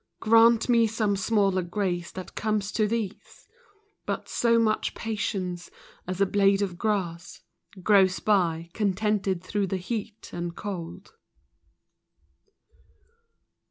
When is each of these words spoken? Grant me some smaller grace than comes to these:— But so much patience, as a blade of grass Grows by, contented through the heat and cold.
Grant 0.19 0.67
me 0.67 0.87
some 0.87 1.15
smaller 1.15 1.61
grace 1.61 2.11
than 2.11 2.25
comes 2.29 2.71
to 2.71 2.87
these:— 2.87 3.47
But 4.07 4.27
so 4.27 4.57
much 4.57 4.95
patience, 4.95 5.69
as 6.07 6.19
a 6.19 6.25
blade 6.25 6.63
of 6.63 6.75
grass 6.79 7.41
Grows 7.83 8.19
by, 8.19 8.71
contented 8.73 9.43
through 9.43 9.67
the 9.67 9.77
heat 9.77 10.31
and 10.33 10.55
cold. 10.55 11.13